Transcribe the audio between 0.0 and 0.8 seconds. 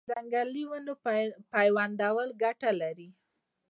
د ځنګلي